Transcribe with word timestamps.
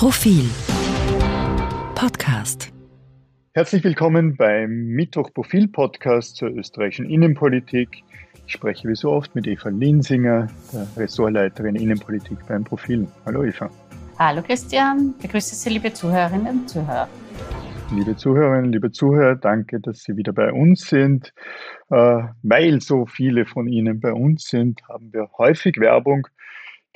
Profil 0.00 0.48
Podcast. 1.94 2.72
Herzlich 3.52 3.84
willkommen 3.84 4.34
beim 4.34 4.70
Mittwoch 4.86 5.30
Profil 5.34 5.68
Podcast 5.68 6.36
zur 6.36 6.48
österreichischen 6.48 7.04
Innenpolitik. 7.04 8.02
Ich 8.46 8.54
spreche 8.54 8.88
wie 8.88 8.94
so 8.94 9.10
oft 9.10 9.34
mit 9.34 9.46
Eva 9.46 9.68
Linsinger, 9.68 10.46
der 10.72 10.86
Ressortleiterin 10.96 11.76
Innenpolitik 11.76 12.38
beim 12.48 12.64
Profil. 12.64 13.06
Hallo 13.26 13.44
Eva. 13.44 13.68
Hallo 14.18 14.40
Christian, 14.40 15.12
begrüße 15.20 15.54
Sie, 15.54 15.68
liebe 15.68 15.92
Zuhörerinnen 15.92 16.60
und 16.60 16.70
Zuhörer. 16.70 17.06
Liebe 17.94 18.16
Zuhörerinnen, 18.16 18.72
liebe 18.72 18.90
Zuhörer, 18.92 19.36
danke, 19.36 19.80
dass 19.80 20.02
Sie 20.02 20.16
wieder 20.16 20.32
bei 20.32 20.50
uns 20.50 20.88
sind. 20.88 21.34
Äh, 21.90 22.22
weil 22.42 22.80
so 22.80 23.04
viele 23.04 23.44
von 23.44 23.68
Ihnen 23.68 24.00
bei 24.00 24.14
uns 24.14 24.44
sind, 24.44 24.80
haben 24.88 25.12
wir 25.12 25.28
häufig 25.36 25.78
Werbung 25.78 26.26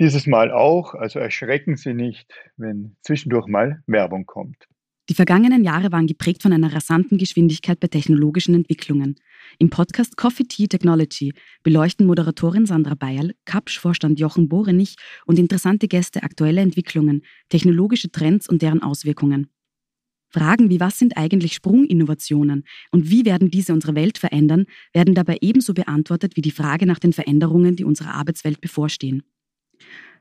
dieses 0.01 0.27
Mal 0.27 0.51
auch, 0.51 0.95
also 0.95 1.19
erschrecken 1.19 1.77
Sie 1.77 1.95
nicht, 1.95 2.33
wenn 2.57 2.97
zwischendurch 3.03 3.47
mal 3.47 3.83
Werbung 3.87 4.27
kommt. 4.27 4.67
Die 5.11 5.15
vergangenen 5.15 5.65
Jahre 5.65 5.93
waren 5.93 6.07
geprägt 6.07 6.43
von 6.43 6.53
einer 6.55 6.73
rasanten 6.73 7.19
Geschwindigkeit 7.19 7.79
bei 7.79 7.89
technologischen 7.89 8.55
Entwicklungen. 8.55 9.17
Im 9.59 9.69
Podcast 9.69 10.17
Coffee 10.17 10.45
Tea 10.45 10.67
Technology 10.67 11.35
beleuchten 11.63 12.07
Moderatorin 12.07 12.65
Sandra 12.65 12.95
Bayerl, 12.95 13.35
Kapsch-Vorstand 13.45 14.19
Jochen 14.19 14.49
Borenich 14.49 14.97
und 15.27 15.39
interessante 15.39 15.89
Gäste 15.89 16.23
aktuelle 16.23 16.63
Entwicklungen, 16.63 17.23
technologische 17.51 18.11
Trends 18.11 18.49
und 18.49 18.63
deren 18.63 18.83
Auswirkungen. 18.83 19.51
Fragen 20.31 20.71
wie 20.71 20.81
was 20.81 20.99
sind 20.99 21.19
eigentlich 21.19 21.53
Sprunginnovationen 21.53 22.65
und 22.91 23.11
wie 23.11 23.27
werden 23.27 23.51
diese 23.51 23.75
unsere 23.75 23.95
Welt 23.95 24.17
verändern, 24.17 24.65
werden 24.95 25.15
dabei 25.15 25.37
ebenso 25.43 25.75
beantwortet 25.75 26.37
wie 26.37 26.43
die 26.43 26.51
Frage 26.51 26.87
nach 26.87 26.99
den 26.99 27.13
Veränderungen, 27.13 27.77
die 27.77 27.85
unserer 27.85 28.15
Arbeitswelt 28.15 28.63
bevorstehen. 28.63 29.23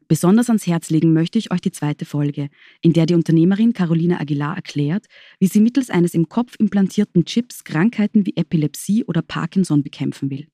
Besonders 0.07 0.49
ans 0.49 0.67
Herz 0.67 0.89
legen 0.89 1.13
möchte 1.13 1.39
ich 1.39 1.51
euch 1.51 1.61
die 1.61 1.71
zweite 1.71 2.05
Folge, 2.05 2.49
in 2.81 2.93
der 2.93 3.05
die 3.05 3.13
Unternehmerin 3.13 3.73
Carolina 3.73 4.19
Aguilar 4.19 4.55
erklärt, 4.55 5.05
wie 5.39 5.47
sie 5.47 5.61
mittels 5.61 5.89
eines 5.89 6.13
im 6.13 6.29
Kopf 6.29 6.55
implantierten 6.57 7.25
Chips 7.25 7.63
Krankheiten 7.63 8.25
wie 8.25 8.35
Epilepsie 8.35 9.05
oder 9.05 9.21
Parkinson 9.21 9.83
bekämpfen 9.83 10.29
will. 10.29 10.47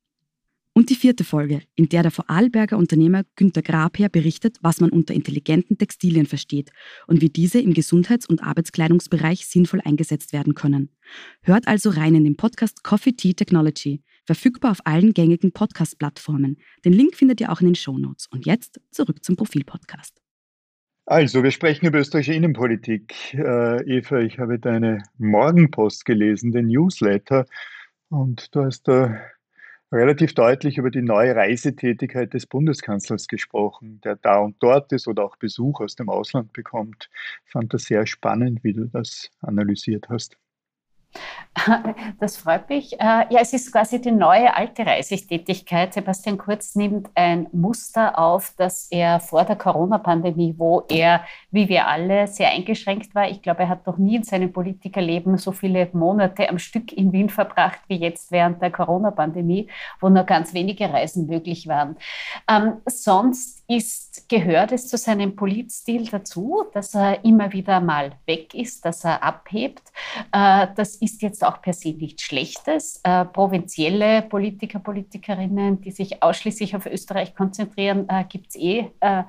Und 0.74 0.90
die 0.90 0.96
vierte 0.96 1.24
Folge, 1.24 1.62
in 1.76 1.90
der 1.90 2.04
der 2.04 2.12
Vorarlberger 2.12 2.78
Unternehmer 2.78 3.24
Günter 3.36 3.62
Grabherr 3.62 4.08
berichtet, 4.08 4.58
was 4.62 4.80
man 4.80 4.92
unter 4.92 5.14
intelligenten 5.14 5.78
Textilien 5.78 6.26
versteht 6.26 6.72
und 7.08 7.22
wie 7.22 7.30
diese 7.30 7.60
im 7.60 7.74
Gesundheits- 7.74 8.28
und 8.28 8.44
Arbeitskleidungsbereich 8.44 9.46
sinnvoll 9.48 9.82
eingesetzt 9.84 10.32
werden 10.32 10.54
können. 10.54 10.90
Hört 11.42 11.68
also 11.68 11.90
rein 11.90 12.16
in 12.16 12.24
den 12.24 12.38
Podcast 12.38 12.84
Coffee 12.84 13.14
Tea 13.14 13.34
Technology, 13.34 14.04
verfügbar 14.30 14.70
auf 14.70 14.82
allen 14.84 15.16
gängigen 15.16 15.52
Podcast-Plattformen. 15.52 16.58
Den 16.86 16.94
Link 16.94 17.16
findet 17.16 17.42
ihr 17.42 17.52
auch 17.52 17.62
in 17.62 17.66
den 17.66 17.76
Show 17.76 17.98
Notes. 17.98 18.28
Und 18.28 18.46
jetzt 18.46 18.80
zurück 18.92 19.24
zum 19.26 19.36
Profil-Podcast. 19.36 20.22
Also, 21.08 21.42
wir 21.42 21.50
sprechen 21.50 21.88
über 21.88 21.98
österreichische 21.98 22.36
Innenpolitik. 22.36 23.34
Äh, 23.34 23.98
Eva, 23.98 24.20
ich 24.20 24.38
habe 24.38 24.60
deine 24.60 25.02
Morgenpost 25.18 26.06
gelesen, 26.06 26.52
den 26.52 26.68
Newsletter, 26.68 27.48
und 28.10 28.54
du 28.54 28.66
hast 28.66 28.88
da 28.88 29.20
relativ 29.92 30.36
deutlich 30.36 30.78
über 30.78 30.92
die 30.92 31.02
neue 31.02 31.36
Reisetätigkeit 31.36 32.32
des 32.36 32.46
Bundeskanzlers 32.46 33.28
gesprochen, 33.28 34.00
der 34.04 34.16
da 34.16 34.38
und 34.38 34.58
dort 34.60 34.92
ist 34.92 35.08
oder 35.08 35.24
auch 35.24 35.38
Besuch 35.38 35.82
aus 35.82 35.96
dem 35.96 36.10
Ausland 36.10 36.54
bekommt. 36.54 37.10
Ich 37.46 37.52
fand 37.52 37.74
das 37.74 37.86
sehr 37.86 38.06
spannend, 38.06 38.64
wie 38.64 38.74
du 38.74 38.86
das 38.86 39.32
analysiert 39.42 40.08
hast. 40.10 40.38
Das 42.20 42.38
freut 42.38 42.70
mich. 42.70 42.94
Äh, 43.00 43.26
ja, 43.30 43.40
es 43.42 43.54
ist 43.54 43.72
quasi 43.72 44.02
die 44.02 44.12
neue 44.12 44.56
alte 44.56 44.86
Reisetätigkeit. 44.86 45.94
Sebastian 45.94 46.38
Kurz 46.38 46.76
nimmt 46.76 47.10
ein 47.16 47.48
Muster 47.52 48.18
auf, 48.18 48.54
das 48.58 48.88
er 48.92 49.20
vor 49.20 49.44
der 49.46 49.56
Corona-Pandemie, 49.56 50.56
wo 50.58 50.84
er, 50.90 51.24
wie 51.52 51.70
wir 51.70 51.88
alle, 51.88 52.28
sehr 52.28 52.50
eingeschränkt 52.52 53.16
war. 53.16 53.30
Ich 53.30 53.42
glaube, 53.42 53.64
er 53.64 53.70
hat 53.70 53.88
noch 53.88 53.98
nie 53.98 54.18
in 54.18 54.24
seinem 54.24 54.52
Politikerleben 54.52 55.38
so 55.38 55.52
viele 55.52 55.90
Monate 55.94 56.50
am 56.50 56.60
Stück 56.60 56.94
in 56.94 57.12
Wien 57.12 57.30
verbracht 57.30 57.80
wie 57.88 57.98
jetzt 57.98 58.32
während 58.32 58.62
der 58.62 58.72
Corona-Pandemie, 58.72 59.68
wo 60.00 60.10
nur 60.10 60.24
ganz 60.24 60.54
wenige 60.54 60.92
Reisen 60.92 61.28
möglich 61.28 61.68
waren. 61.68 61.98
Ähm, 62.48 62.78
sonst 62.86 63.64
ist, 63.68 64.28
gehört 64.30 64.72
es 64.72 64.88
zu 64.88 64.98
seinem 64.98 65.36
Politstil 65.36 66.08
dazu, 66.10 66.66
dass 66.74 66.96
er 66.96 67.24
immer 67.24 67.54
wieder 67.54 67.80
mal 67.82 68.14
weg 68.26 68.54
ist, 68.54 68.84
dass 68.84 69.06
er 69.06 69.24
abhebt. 69.24 69.84
Äh, 70.32 70.68
das 70.76 70.99
ist 71.02 71.22
jetzt 71.22 71.44
auch 71.44 71.62
per 71.62 71.74
se 71.74 71.94
nichts 71.94 72.24
Schlechtes. 72.24 73.02
Äh, 73.04 73.26
provinzielle 73.26 74.22
Politiker, 74.24 74.80
Politikerinnen, 74.80 75.82
die 75.82 75.92
sich 75.92 76.22
ausschließlich 76.22 76.76
auf 76.76 76.86
Österreich 76.86 77.36
konzentrieren, 77.36 78.08
äh, 78.10 78.24
gibt 78.24 78.50
es 78.50 78.56
eh 78.56 78.92
äh, 79.00 79.24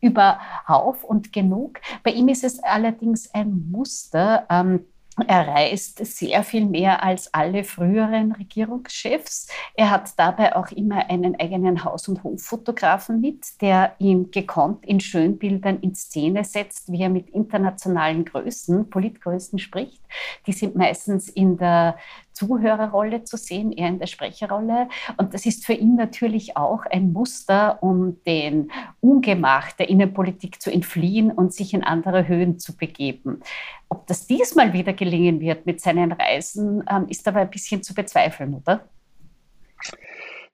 überhauf 0.00 1.04
und 1.04 1.32
genug. 1.32 1.80
Bei 2.02 2.10
ihm 2.10 2.28
ist 2.28 2.44
es 2.44 2.62
allerdings 2.62 3.32
ein 3.34 3.68
Muster. 3.70 4.46
Ähm, 4.50 4.86
er 5.26 5.48
reist 5.48 6.04
sehr 6.04 6.42
viel 6.42 6.66
mehr 6.66 7.02
als 7.02 7.32
alle 7.32 7.64
früheren 7.64 8.32
Regierungschefs. 8.32 9.48
Er 9.74 9.90
hat 9.90 10.18
dabei 10.18 10.54
auch 10.54 10.70
immer 10.70 11.08
einen 11.08 11.38
eigenen 11.40 11.84
Haus- 11.84 12.08
und 12.08 12.22
Hoffotografen 12.22 13.20
mit, 13.20 13.60
der 13.62 13.94
ihn 13.98 14.30
gekonnt 14.30 14.84
in 14.84 15.00
Schönbildern 15.00 15.80
in 15.80 15.94
Szene 15.94 16.44
setzt, 16.44 16.92
wie 16.92 17.00
er 17.00 17.08
mit 17.08 17.30
internationalen 17.30 18.24
Größen, 18.24 18.90
Politgrößen 18.90 19.58
spricht. 19.58 20.02
Die 20.46 20.52
sind 20.52 20.76
meistens 20.76 21.28
in 21.28 21.56
der 21.56 21.96
Zuhörerrolle 22.36 23.24
zu 23.24 23.38
sehen, 23.38 23.72
eher 23.72 23.88
in 23.88 23.98
der 23.98 24.06
Sprecherrolle. 24.06 24.88
Und 25.16 25.32
das 25.32 25.46
ist 25.46 25.64
für 25.64 25.72
ihn 25.72 25.96
natürlich 25.96 26.56
auch 26.56 26.84
ein 26.84 27.12
Muster, 27.12 27.82
um 27.82 28.22
den 28.24 28.70
Ungemach 29.00 29.72
der 29.72 29.88
Innenpolitik 29.88 30.60
zu 30.60 30.70
entfliehen 30.70 31.30
und 31.30 31.54
sich 31.54 31.72
in 31.72 31.82
andere 31.82 32.28
Höhen 32.28 32.58
zu 32.58 32.76
begeben. 32.76 33.40
Ob 33.88 34.06
das 34.06 34.26
diesmal 34.26 34.74
wieder 34.74 34.92
gelingen 34.92 35.40
wird 35.40 35.64
mit 35.64 35.80
seinen 35.80 36.12
Reisen, 36.12 36.84
ähm, 36.90 37.06
ist 37.08 37.26
aber 37.26 37.40
ein 37.40 37.50
bisschen 37.50 37.82
zu 37.82 37.94
bezweifeln, 37.94 38.54
oder? 38.54 38.84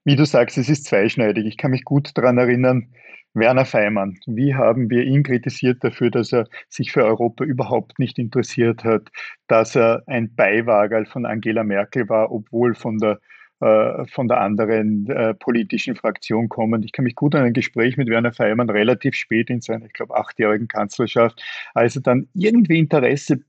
Wie 0.05 0.17
du 0.17 0.25
sagst, 0.25 0.59
es 0.59 0.69
ist 0.69 0.85
zweischneidig. 0.85 1.47
Ich 1.47 1.57
kann 1.57 1.73
mich 1.73 1.85
gut 1.85 2.17
daran 2.17 2.39
erinnern, 2.39 2.89
Werner 3.35 3.65
Feimann, 3.65 4.19
wie 4.27 4.55
haben 4.55 4.91
wir 4.91 5.05
ihn 5.05 5.23
kritisiert 5.23 5.83
dafür, 5.83 6.11
dass 6.11 6.33
er 6.33 6.49
sich 6.69 6.93
für 6.93 7.05
Europa 7.05 7.45
überhaupt 7.45 7.99
nicht 7.99 8.19
interessiert 8.19 8.85
hat, 8.85 9.09
dass 9.47 9.75
er 9.77 10.03
ein 10.07 10.35
Beiwagerl 10.35 11.07
von 11.07 11.27
Angela 11.27 11.65
Merkel 11.65 12.09
war, 12.09 12.31
obwohl 12.31 12.75
von 12.75 12.99
der 12.99 13.21
äh, 13.63 14.07
von 14.07 14.27
der 14.27 14.41
anderen 14.41 15.07
äh, 15.09 15.35
politischen 15.35 15.95
Fraktion 15.95 16.49
kommen. 16.49 16.83
Ich 16.83 16.91
kann 16.91 17.05
mich 17.05 17.15
gut 17.15 17.37
an 17.37 17.45
ein 17.45 17.53
Gespräch 17.53 17.97
mit 17.97 18.09
Werner 18.09 18.33
Feimann 18.33 18.69
relativ 18.69 19.15
spät 19.15 19.51
in 19.51 19.61
seiner, 19.61 19.87
ich 19.87 19.93
glaube, 19.93 20.17
achtjährigen 20.17 20.67
Kanzlerschaft, 20.67 21.41
als 21.73 21.95
er 21.95 22.03
dann 22.03 22.29
irgendwie 22.35 22.81
Interesse 22.81 23.45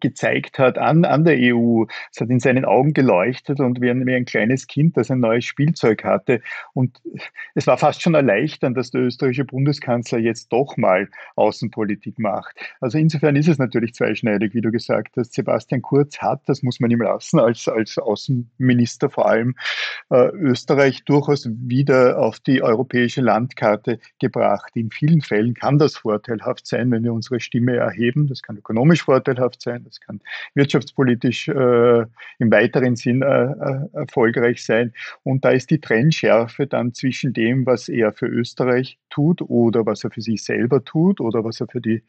gezeigt 0.00 0.58
hat 0.58 0.78
an, 0.78 1.04
an 1.04 1.24
der 1.24 1.36
EU. 1.38 1.84
Es 2.12 2.20
hat 2.20 2.30
in 2.30 2.40
seinen 2.40 2.64
Augen 2.64 2.94
geleuchtet 2.94 3.60
und 3.60 3.80
wie 3.80 3.90
ein, 3.90 4.06
wie 4.06 4.14
ein 4.14 4.24
kleines 4.24 4.66
Kind, 4.66 4.96
das 4.96 5.10
ein 5.10 5.20
neues 5.20 5.44
Spielzeug 5.44 6.04
hatte. 6.04 6.40
Und 6.74 7.00
es 7.54 7.66
war 7.66 7.78
fast 7.78 8.02
schon 8.02 8.14
erleichternd, 8.14 8.76
dass 8.76 8.90
der 8.90 9.02
österreichische 9.02 9.44
Bundeskanzler 9.44 10.18
jetzt 10.18 10.52
doch 10.52 10.76
mal 10.76 11.08
Außenpolitik 11.36 12.18
macht. 12.18 12.56
Also 12.80 12.98
insofern 12.98 13.36
ist 13.36 13.48
es 13.48 13.58
natürlich 13.58 13.94
zweischneidig, 13.94 14.54
wie 14.54 14.60
du 14.60 14.70
gesagt 14.70 15.16
hast. 15.16 15.34
Sebastian 15.34 15.82
Kurz 15.82 16.18
hat, 16.18 16.42
das 16.46 16.62
muss 16.62 16.80
man 16.80 16.90
ihm 16.90 17.02
lassen, 17.02 17.38
als, 17.38 17.68
als 17.68 17.98
Außenminister 17.98 19.10
vor 19.10 19.28
allem 19.28 19.54
äh, 20.10 20.28
Österreich 20.28 21.04
durchaus 21.04 21.48
wieder 21.50 22.18
auf 22.18 22.40
die 22.40 22.62
europäische 22.62 23.20
Landkarte 23.20 23.98
gebracht. 24.18 24.72
In 24.74 24.90
vielen 24.90 25.20
Fällen 25.20 25.54
kann 25.54 25.78
das 25.78 25.96
vorteilhaft 25.96 26.66
sein, 26.66 26.90
wenn 26.90 27.04
wir 27.04 27.12
unsere 27.12 27.40
Stimme 27.40 27.76
erheben. 27.76 28.26
Das 28.26 28.42
kann 28.42 28.56
ökonomisch 28.56 29.02
vorteilhaft 29.02 29.51
vorteilhaft 29.52 29.62
sein, 29.62 29.84
das 29.84 30.00
kann 30.00 30.20
wirtschaftspolitisch 30.54 31.48
äh, 31.48 32.06
im 32.38 32.50
weiteren 32.50 32.96
Sinn 32.96 33.22
äh, 33.22 33.26
äh, 33.26 33.88
erfolgreich 33.92 34.64
sein. 34.64 34.92
Und 35.22 35.44
da 35.44 35.50
ist 35.50 35.70
die 35.70 35.80
Trennschärfe 35.80 36.66
dann 36.66 36.94
zwischen 36.94 37.32
dem, 37.32 37.66
was 37.66 37.88
er 37.88 38.12
für 38.12 38.26
Österreich 38.26 38.98
tut 39.10 39.42
oder 39.42 39.86
was 39.86 40.04
er 40.04 40.10
für 40.10 40.20
sich 40.20 40.44
selber 40.44 40.84
tut 40.84 41.20
oder 41.20 41.44
was 41.44 41.60
er 41.60 41.68
für, 41.68 41.80
die, 41.80 42.02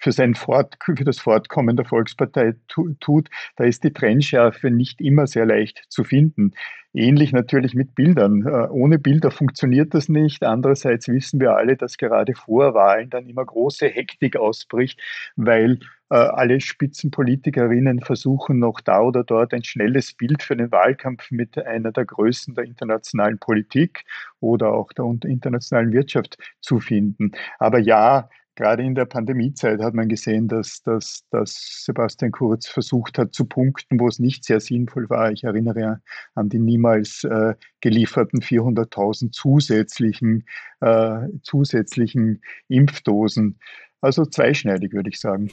für, 0.00 0.12
sein 0.12 0.34
Fort, 0.34 0.76
für 0.84 0.94
das 1.04 1.18
Fortkommen 1.18 1.76
der 1.76 1.84
Volkspartei 1.84 2.54
tu, 2.68 2.94
tut, 3.00 3.28
da 3.56 3.64
ist 3.64 3.84
die 3.84 3.92
Trennschärfe 3.92 4.70
nicht 4.70 5.00
immer 5.00 5.26
sehr 5.26 5.46
leicht 5.46 5.84
zu 5.88 6.04
finden. 6.04 6.52
Ähnlich 6.96 7.32
natürlich 7.32 7.74
mit 7.74 7.96
Bildern. 7.96 8.46
Äh, 8.46 8.68
ohne 8.70 9.00
Bilder 9.00 9.32
funktioniert 9.32 9.94
das 9.94 10.08
nicht. 10.08 10.44
Andererseits 10.44 11.08
wissen 11.08 11.40
wir 11.40 11.56
alle, 11.56 11.76
dass 11.76 11.96
gerade 11.96 12.34
vor 12.34 12.72
Wahlen 12.74 13.10
dann 13.10 13.26
immer 13.26 13.44
große 13.44 13.88
Hektik 13.88 14.36
ausbricht, 14.36 15.00
weil 15.34 15.80
alle 16.16 16.60
Spitzenpolitikerinnen 16.60 18.00
versuchen 18.00 18.58
noch 18.58 18.80
da 18.80 19.00
oder 19.00 19.24
dort 19.24 19.52
ein 19.54 19.64
schnelles 19.64 20.12
Bild 20.14 20.42
für 20.42 20.56
den 20.56 20.70
Wahlkampf 20.70 21.30
mit 21.30 21.58
einer 21.58 21.92
der 21.92 22.04
Größen 22.04 22.54
der 22.54 22.64
internationalen 22.64 23.38
Politik 23.38 24.04
oder 24.40 24.72
auch 24.72 24.92
der 24.92 25.04
internationalen 25.28 25.92
Wirtschaft 25.92 26.38
zu 26.60 26.80
finden. 26.80 27.32
Aber 27.58 27.78
ja, 27.78 28.28
gerade 28.54 28.82
in 28.82 28.94
der 28.94 29.06
Pandemiezeit 29.06 29.80
hat 29.80 29.94
man 29.94 30.08
gesehen, 30.08 30.48
dass, 30.48 30.82
dass, 30.82 31.24
dass 31.30 31.84
Sebastian 31.84 32.30
Kurz 32.30 32.66
versucht 32.66 33.18
hat 33.18 33.34
zu 33.34 33.46
punkten, 33.46 33.98
wo 33.98 34.08
es 34.08 34.18
nicht 34.18 34.44
sehr 34.44 34.60
sinnvoll 34.60 35.08
war. 35.10 35.32
Ich 35.32 35.44
erinnere 35.44 36.00
an 36.34 36.48
die 36.48 36.58
niemals 36.58 37.24
äh, 37.24 37.54
gelieferten 37.80 38.40
400.000 38.40 39.32
zusätzlichen, 39.32 40.44
äh, 40.80 41.26
zusätzlichen 41.42 42.42
Impfdosen. 42.68 43.58
Also 44.04 44.26
zweischneidig, 44.26 44.92
würde 44.92 45.08
ich 45.08 45.18
sagen. 45.18 45.50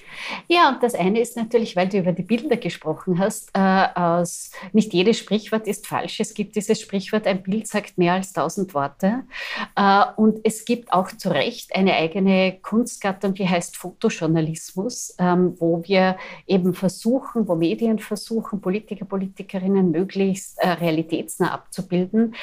Ja, 0.49 0.67
und 0.67 0.83
das 0.83 0.93
eine 0.93 1.21
ist 1.21 1.37
natürlich, 1.37 1.77
weil 1.77 1.87
du 1.87 1.99
über 1.99 2.11
die 2.11 2.23
Bilder 2.23 2.57
gesprochen 2.57 3.17
hast, 3.17 3.49
äh, 3.53 3.87
aus, 3.95 4.51
nicht 4.73 4.93
jedes 4.93 5.19
Sprichwort 5.19 5.67
ist 5.67 5.87
falsch. 5.87 6.19
Es 6.19 6.33
gibt 6.33 6.57
dieses 6.57 6.81
Sprichwort, 6.81 7.27
ein 7.27 7.43
Bild 7.43 7.67
sagt 7.67 7.97
mehr 7.97 8.11
als 8.11 8.33
tausend 8.33 8.73
Worte. 8.73 9.23
Äh, 9.77 10.03
und 10.17 10.39
es 10.43 10.65
gibt 10.65 10.91
auch 10.91 11.07
zu 11.13 11.29
Recht 11.29 11.73
eine 11.73 11.93
eigene 11.93 12.57
Kunstgattung, 12.61 13.35
die 13.35 13.47
heißt 13.47 13.77
Fotojournalismus, 13.77 15.15
ähm, 15.17 15.55
wo 15.57 15.81
wir 15.85 16.17
eben 16.45 16.73
versuchen, 16.73 17.47
wo 17.47 17.55
Medien 17.55 17.99
versuchen, 17.99 18.59
Politiker, 18.59 19.05
Politikerinnen 19.05 19.91
möglichst 19.91 20.57
äh, 20.59 20.71
realitätsnah 20.71 21.53
abzubilden. 21.53 22.35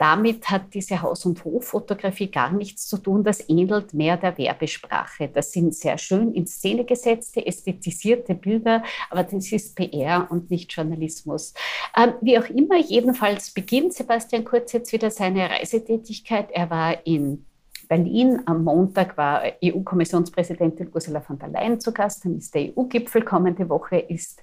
Damit 0.00 0.48
hat 0.48 0.72
diese 0.72 1.02
Haus- 1.02 1.26
und 1.26 1.44
Hoffotografie 1.44 2.30
gar 2.30 2.50
nichts 2.50 2.88
zu 2.88 2.96
tun. 2.96 3.22
Das 3.22 3.46
ähnelt 3.50 3.92
mehr 3.92 4.16
der 4.16 4.38
Werbesprache. 4.38 5.28
Das 5.28 5.52
sind 5.52 5.74
sehr 5.74 5.98
schön 5.98 6.32
in 6.32 6.46
Szene 6.46 6.86
gesetzte, 6.86 7.44
ästhetisierte 7.44 8.34
Bilder, 8.34 8.82
aber 9.10 9.24
das 9.24 9.52
ist 9.52 9.76
PR 9.76 10.26
und 10.30 10.50
nicht 10.50 10.72
Journalismus. 10.72 11.52
Ähm, 11.94 12.14
wie 12.22 12.38
auch 12.38 12.48
immer, 12.48 12.78
jedenfalls 12.78 13.50
beginnt 13.50 13.92
Sebastian 13.92 14.46
Kurz 14.46 14.72
jetzt 14.72 14.90
wieder 14.94 15.10
seine 15.10 15.50
Reisetätigkeit. 15.50 16.50
Er 16.50 16.70
war 16.70 17.06
in 17.06 17.44
Berlin. 17.90 18.40
Am 18.46 18.64
Montag 18.64 19.18
war 19.18 19.42
EU-Kommissionspräsidentin 19.62 20.90
Ursula 20.94 21.20
von 21.20 21.38
der 21.38 21.48
Leyen 21.48 21.78
zu 21.78 21.92
Gast. 21.92 22.24
Dann 22.24 22.38
ist 22.38 22.54
der 22.54 22.70
EU-Gipfel. 22.74 23.22
Kommende 23.22 23.68
Woche 23.68 23.98
ist 23.98 24.42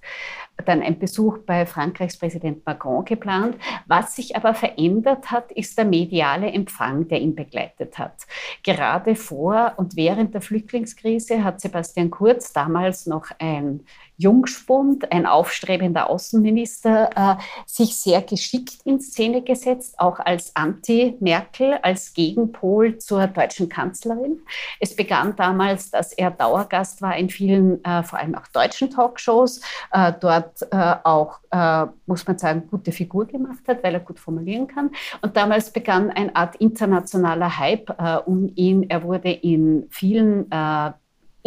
dann 0.65 0.81
ein 0.81 0.99
Besuch 0.99 1.39
bei 1.39 1.65
Frankreichs 1.65 2.17
Präsident 2.17 2.65
Macron 2.65 3.05
geplant. 3.05 3.57
Was 3.85 4.15
sich 4.15 4.35
aber 4.35 4.53
verändert 4.53 5.31
hat, 5.31 5.51
ist 5.51 5.77
der 5.77 5.85
mediale 5.85 6.51
Empfang, 6.51 7.07
der 7.07 7.21
ihn 7.21 7.35
begleitet 7.35 7.97
hat. 7.97 8.25
Gerade 8.63 9.15
vor 9.15 9.73
und 9.77 9.95
während 9.95 10.33
der 10.33 10.41
Flüchtlingskrise 10.41 11.43
hat 11.43 11.61
Sebastian 11.61 12.09
Kurz, 12.09 12.53
damals 12.53 13.05
noch 13.05 13.27
ein 13.39 13.81
Jungspund, 14.17 15.11
ein 15.11 15.27
aufstrebender 15.27 16.09
Außenminister, 16.09 17.09
äh, 17.15 17.35
sich 17.67 17.95
sehr 17.97 18.21
geschickt 18.21 18.79
in 18.83 18.99
Szene 18.99 19.43
gesetzt, 19.43 19.99
auch 19.99 20.19
als 20.19 20.55
Anti-Merkel, 20.55 21.77
als 21.83 22.13
Gegenpol 22.13 22.97
zur 22.97 23.27
deutschen 23.27 23.69
Kanzlerin. 23.69 24.41
Es 24.79 24.95
begann 24.95 25.35
damals, 25.35 25.91
dass 25.91 26.13
er 26.13 26.31
Dauergast 26.31 27.01
war 27.01 27.15
in 27.15 27.29
vielen, 27.29 27.83
äh, 27.83 28.01
vor 28.01 28.17
allem 28.17 28.33
auch 28.35 28.47
deutschen 28.47 28.89
Talkshows, 28.89 29.61
äh, 29.91 30.11
dort 30.47 30.71
äh, 30.71 30.95
auch, 31.03 31.39
äh, 31.51 31.87
muss 32.05 32.25
man 32.27 32.37
sagen, 32.37 32.67
gute 32.69 32.91
Figur 32.91 33.25
gemacht 33.25 33.67
hat, 33.67 33.83
weil 33.83 33.93
er 33.93 33.99
gut 33.99 34.19
formulieren 34.19 34.67
kann. 34.67 34.91
Und 35.21 35.35
damals 35.37 35.71
begann 35.71 36.09
eine 36.09 36.35
Art 36.35 36.55
internationaler 36.57 37.57
Hype 37.57 37.89
äh, 37.97 38.17
um 38.25 38.51
ihn. 38.55 38.89
Er 38.89 39.03
wurde 39.03 39.31
in 39.31 39.87
vielen 39.89 40.49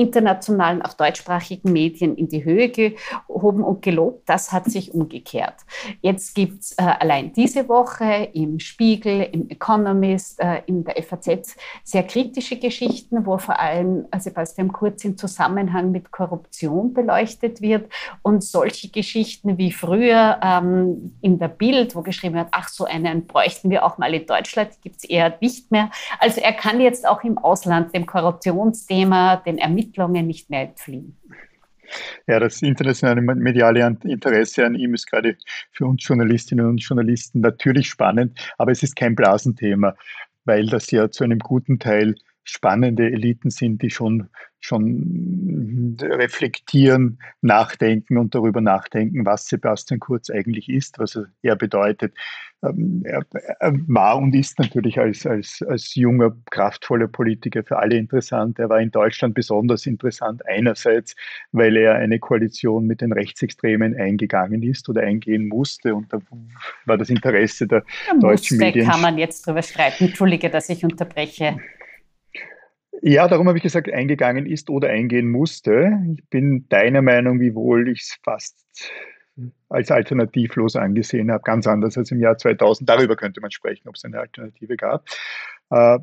internationalen, 0.01 0.83
auch 0.83 0.95
deutschsprachigen 0.95 1.73
Medien 1.73 2.17
in 2.17 2.29
die 2.29 2.45
Höhe 2.45 2.71
gehoben 2.71 3.63
und 3.63 3.83
gelobt. 3.83 4.29
Das 4.29 4.51
hat 4.53 4.65
sich 4.65 4.95
umgekehrt. 4.95 5.57
Jetzt 6.01 6.35
gibt 6.35 6.63
es 6.63 6.73
äh, 6.73 6.83
allein 6.83 7.33
diese 7.33 7.69
Woche 7.69 8.31
im 8.33 8.59
Spiegel, 8.59 9.29
im 9.33 9.49
Economist, 9.51 10.41
äh, 10.41 10.63
in 10.67 10.85
der 10.85 11.03
FAZ 11.03 11.57
sehr 11.85 12.03
kritische 12.05 12.59
Geschichten, 12.59 13.27
wo 13.27 13.39
vor 13.39 13.59
allem 13.59 14.07
äh, 14.11 14.19
Sebastian 14.19 14.73
Kurz 14.73 15.05
im 15.05 15.17
Zusammenhang 15.17 15.91
mit 15.91 16.11
Korruption 16.11 16.95
beleuchtet 16.95 17.61
wird. 17.61 17.91
Und 18.23 18.43
solche 18.43 18.89
Geschichten 18.89 19.59
wie 19.59 19.73
früher 19.73 20.39
ähm, 20.43 21.17
in 21.21 21.39
der 21.39 21.49
Bild, 21.49 21.95
wo 21.95 22.03
geschrieben 22.03 22.37
wird, 22.37 22.49
ach, 22.53 22.69
so 22.69 22.85
einen 22.85 23.27
bräuchten 23.27 23.71
wir 23.71 23.85
auch 23.85 23.99
mal 23.99 24.15
in 24.15 24.27
Deutschland, 24.27 24.71
gibt 24.83 24.97
es 24.97 25.05
eher 25.05 25.37
nicht 25.41 25.71
mehr. 25.71 25.91
Also 26.19 26.41
er 26.41 26.53
kann 26.53 26.81
jetzt 26.81 27.07
auch 27.07 27.23
im 27.25 27.37
Ausland 27.39 27.95
dem 27.95 28.07
Korruptionsthema, 28.07 29.37
den 29.37 29.59
Ermittlungen, 29.59 29.90
Ermittlungen 29.91 30.27
nicht 30.27 30.51
mehr 30.51 30.63
entfliehen. 30.63 31.17
Ja, 32.29 32.39
das 32.39 32.63
internationale 32.63 33.21
mediale 33.21 33.85
Interesse 34.05 34.65
an 34.65 34.77
ihm 34.77 34.95
ist 34.95 35.11
gerade 35.11 35.37
für 35.73 35.87
uns 35.87 36.07
Journalistinnen 36.07 36.67
und 36.67 36.79
Journalisten 36.79 37.41
natürlich 37.41 37.89
spannend, 37.89 38.39
aber 38.59 38.71
es 38.71 38.85
ist 38.85 38.95
kein 38.95 39.17
Blasenthema, 39.17 39.97
weil 40.45 40.67
das 40.67 40.91
ja 40.93 41.11
zu 41.11 41.25
einem 41.25 41.41
guten 41.41 41.81
Teil 41.81 42.15
spannende 42.45 43.11
Eliten 43.11 43.51
sind, 43.51 43.83
die 43.83 43.91
schon, 43.91 44.29
schon 44.61 45.97
reflektieren, 46.01 47.19
nachdenken 47.41 48.19
und 48.19 48.35
darüber 48.35 48.61
nachdenken, 48.61 49.25
was 49.27 49.47
Sebastian 49.47 50.01
Kurz 50.01 50.31
eigentlich 50.31 50.69
ist, 50.69 50.99
was 50.99 51.19
er 51.43 51.57
bedeutet. 51.57 52.15
Ähm, 52.63 53.03
er, 53.07 53.25
er 53.59 53.73
war 53.89 54.19
und 54.19 54.35
ist 54.35 54.59
natürlich 54.59 54.99
als, 54.99 55.27
als, 55.27 55.65
als 55.67 55.95
junger, 55.95 56.37
kraftvoller 56.51 57.09
Politiker 57.09 57.63
für 57.65 57.79
alle 57.79 57.97
interessant. 57.97 58.59
Er 58.59 58.69
war 58.69 58.81
in 58.81 58.91
Deutschland 58.91 59.35
besonders 59.35 59.87
interessant, 59.87 60.47
einerseits, 60.47 61.17
weil 61.53 61.77
er 61.77 61.95
eine 61.95 62.19
Koalition 62.19 62.87
mit 62.87 63.01
den 63.01 63.13
Rechtsextremen 63.13 63.97
eingegangen 63.97 64.63
ist 64.63 64.89
oder 64.91 65.03
eingehen 65.03 65.49
musste. 65.49 65.95
Und 65.95 66.13
da 66.13 66.19
war 66.85 66.99
das 66.99 67.09
Interesse 67.09 67.67
der 67.67 67.83
ja, 68.07 68.19
deutschen 68.19 68.59
musste, 68.59 68.65
Medien. 68.67 68.87
kann 68.87 69.01
man 69.01 69.17
jetzt 69.17 69.47
drüber 69.47 69.63
streiten. 69.63 70.05
Entschuldige, 70.05 70.51
dass 70.51 70.69
ich 70.69 70.85
unterbreche. 70.85 71.57
Ja, 73.03 73.29
darum 73.29 73.49
habe 73.49 73.57
ich 73.57 73.63
gesagt, 73.63 73.91
eingegangen 73.91 74.47
ist 74.47 74.69
oder 74.69 74.89
eingehen 74.91 75.31
musste. 75.31 75.91
Ich 76.15 76.29
bin 76.29 76.69
deiner 76.69 77.01
Meinung, 77.01 77.41
wiewohl 77.41 77.89
ich 77.89 78.03
es 78.03 78.19
fast 78.23 78.93
als 79.71 79.91
alternativlos 79.91 80.77
angesehen 80.77 81.31
habe, 81.31 81.43
ganz 81.43 81.67
anders 81.67 81.97
als 81.97 82.11
im 82.11 82.21
Jahr 82.21 82.37
2000. 82.37 82.89
Darüber 82.89 83.17
könnte 83.17 83.41
man 83.41 83.51
sprechen, 83.51 83.89
ob 83.89 83.95
es 83.95 84.05
eine 84.05 84.19
Alternative 84.19 84.77
gab. 84.77 85.07
Äh, 85.71 85.99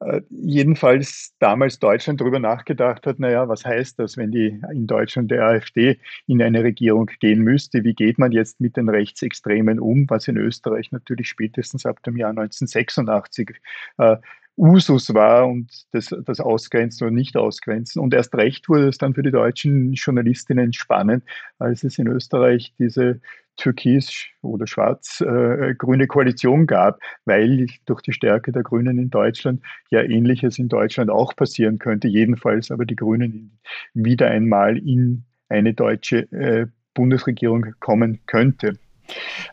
äh, 0.00 0.22
jedenfalls 0.30 1.34
damals 1.38 1.78
Deutschland 1.78 2.20
darüber 2.20 2.40
nachgedacht 2.40 3.06
hat, 3.06 3.20
naja, 3.20 3.48
was 3.48 3.64
heißt 3.64 3.98
das, 3.98 4.16
wenn 4.16 4.32
die 4.32 4.60
in 4.72 4.86
Deutschland 4.86 5.30
der 5.30 5.44
AfD 5.44 6.00
in 6.26 6.42
eine 6.42 6.64
Regierung 6.64 7.10
gehen 7.20 7.40
müsste? 7.40 7.84
Wie 7.84 7.94
geht 7.94 8.18
man 8.18 8.32
jetzt 8.32 8.60
mit 8.60 8.76
den 8.76 8.88
Rechtsextremen 8.88 9.78
um, 9.78 10.06
was 10.08 10.26
in 10.26 10.36
Österreich 10.36 10.90
natürlich 10.90 11.28
spätestens 11.28 11.86
ab 11.86 12.02
dem 12.02 12.16
Jahr 12.16 12.30
1986 12.30 13.60
äh, 13.98 14.16
Usus 14.56 15.12
war 15.14 15.48
und 15.48 15.70
das, 15.92 16.14
das 16.24 16.40
Ausgrenzen 16.40 17.06
oder 17.06 17.14
Nicht-Ausgrenzen. 17.14 18.00
Und 18.00 18.14
erst 18.14 18.34
recht 18.34 18.68
wurde 18.68 18.88
es 18.88 18.98
dann 18.98 19.14
für 19.14 19.22
die 19.22 19.30
deutschen 19.30 19.92
Journalistinnen 19.94 20.72
spannend, 20.72 21.24
als 21.58 21.84
es 21.84 21.98
in 21.98 22.06
Österreich 22.06 22.74
diese 22.78 23.20
türkis- 23.56 24.26
oder 24.40 24.66
schwarz-grüne 24.66 26.06
Koalition 26.06 26.66
gab, 26.66 27.00
weil 27.24 27.66
durch 27.86 28.02
die 28.02 28.12
Stärke 28.12 28.52
der 28.52 28.62
Grünen 28.62 28.98
in 28.98 29.10
Deutschland 29.10 29.62
ja 29.90 30.02
Ähnliches 30.02 30.58
in 30.58 30.68
Deutschland 30.68 31.10
auch 31.10 31.36
passieren 31.36 31.78
könnte, 31.78 32.08
jedenfalls 32.08 32.70
aber 32.70 32.86
die 32.86 32.96
Grünen 32.96 33.58
wieder 33.94 34.28
einmal 34.28 34.78
in 34.78 35.24
eine 35.48 35.74
deutsche 35.74 36.30
äh, 36.32 36.66
Bundesregierung 36.94 37.74
kommen 37.78 38.20
könnte. 38.26 38.78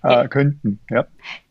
Äh, 0.04 0.28
könnten. 0.30 0.80
Ja. 0.90 1.08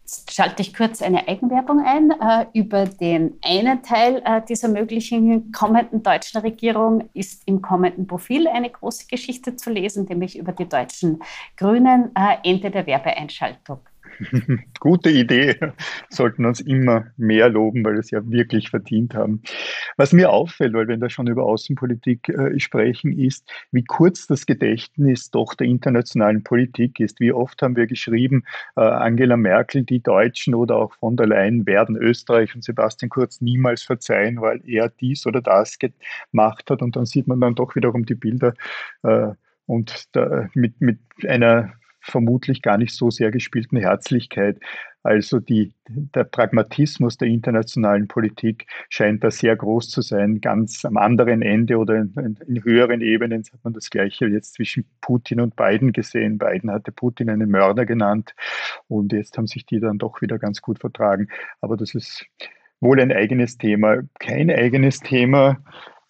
Jetzt 0.09 0.33
schalte 0.33 0.63
ich 0.63 0.73
kurz 0.73 1.03
eine 1.03 1.29
Eigenwerbung 1.29 1.85
ein. 1.85 2.11
Äh, 2.13 2.47
über 2.55 2.87
den 2.87 3.39
einen 3.45 3.83
Teil 3.83 4.23
äh, 4.25 4.41
dieser 4.41 4.69
möglichen 4.69 5.53
kommenden 5.53 6.03
deutschen 6.03 6.41
Regierung 6.41 7.11
ist 7.13 7.43
im 7.45 7.61
kommenden 7.61 8.07
Profil 8.07 8.49
eine 8.49 8.71
große 8.71 9.07
Geschichte 9.07 9.57
zu 9.57 9.69
lesen, 9.69 10.07
nämlich 10.09 10.39
über 10.39 10.53
die 10.53 10.67
deutschen 10.67 11.19
Grünen. 11.59 12.11
Äh, 12.15 12.37
Ende 12.43 12.71
der 12.71 12.87
Werbeeinschaltung. 12.87 13.81
Gute 14.81 15.11
Idee. 15.11 15.57
Sollten 16.09 16.45
uns 16.45 16.61
immer 16.61 17.07
mehr 17.17 17.49
loben, 17.49 17.85
weil 17.85 17.95
wir 17.95 18.01
es 18.01 18.11
ja 18.11 18.21
wirklich 18.29 18.71
verdient 18.71 19.15
haben. 19.15 19.43
Was 19.97 20.13
mir 20.13 20.31
auffällt, 20.31 20.73
weil 20.75 20.89
wir 20.89 20.97
da 20.97 21.09
schon 21.09 21.27
über 21.27 21.45
Außenpolitik 21.45 22.29
äh, 22.29 22.59
sprechen, 22.59 23.19
ist, 23.19 23.51
wie 23.73 23.85
kurz 23.85 24.27
das 24.27 24.47
Gedächtnis 24.47 25.31
doch 25.31 25.55
der 25.55 25.67
internationalen 25.67 26.43
Politik 26.43 27.01
ist. 27.01 27.21
Wie 27.21 27.33
oft 27.33 27.61
haben 27.63 27.77
wir 27.77 27.87
geschrieben, 27.87 28.45
äh, 28.77 28.81
Angela 28.81 29.37
Merkel, 29.37 29.85
die 29.85 30.03
Deutschen 30.03 30.55
oder 30.55 30.77
auch 30.77 30.95
von 30.95 31.17
der 31.17 31.27
Leyen 31.27 31.67
werden 31.67 31.97
Österreich 31.97 32.55
und 32.55 32.65
Sebastian 32.65 33.11
Kurz 33.11 33.41
niemals 33.41 33.83
verzeihen, 33.83 34.41
weil 34.41 34.61
er 34.67 34.89
dies 34.89 35.27
oder 35.27 35.41
das 35.41 35.79
gemacht 35.79 36.71
hat. 36.71 36.83
Und 36.83 36.97
dann 36.97 37.07
sieht 37.07 37.27
man 37.27 37.41
dann 37.41 37.55
doch 37.55 37.75
wiederum 37.77 38.05
die 38.05 38.15
Bilder 38.15 38.55
äh, 39.03 39.29
und 39.67 40.09
da, 40.13 40.49
mit, 40.55 40.81
mit 40.81 40.99
einer 41.27 41.73
vermutlich 42.01 42.63
gar 42.63 42.79
nicht 42.79 42.95
so 42.95 43.11
sehr 43.11 43.31
gespielten 43.31 43.77
Herzlichkeit. 43.77 44.59
Also 45.03 45.39
die, 45.39 45.73
der 45.89 46.25
Pragmatismus 46.25 47.17
der 47.17 47.29
internationalen 47.29 48.09
Politik 48.09 48.67
scheint 48.89 49.23
da 49.23 49.31
sehr 49.31 49.57
groß 49.57 49.89
zu 49.89 50.03
sein. 50.03 50.41
Ganz 50.41 50.85
am 50.85 50.97
anderen 50.97 51.41
Ende 51.41 51.79
oder 51.79 51.97
in, 51.97 52.39
in, 52.47 52.65
höheren 52.65 53.01
Ebenen 53.01 53.43
hat 53.45 53.65
man 53.65 53.73
das 53.73 53.91
Gleiche 53.91 54.27
jetzt 54.27 54.55
zwischen 54.55 54.85
Putin 55.01 55.41
und 55.41 55.57
Biden 55.57 55.93
gesehen. 55.93 56.37
Biden 56.37 56.71
hatte 56.71 56.93
Putin 56.93 57.31
einen 57.31 57.51
Mörder 57.51 57.87
genannt 57.87 58.35
und 58.89 59.13
jetzt 59.13 59.39
haben 59.39 59.47
sich 59.47 59.65
die 59.65 59.81
dann 59.81 59.99
doch 59.99 60.21
wieder 60.21 60.39
ganz 60.39 60.61
gut 60.61 60.81
vertragen. 60.81 61.29
Aber 61.61 61.77
das 61.77 61.95
ist 61.95 62.27
wohl 62.81 63.01
ein 63.01 63.13
eigenes 63.13 63.57
Thema. 63.57 64.03
Kein 64.19 64.51
eigenes 64.51 65.01
Thema 65.01 65.59